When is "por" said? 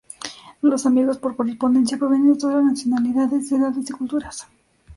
1.19-1.35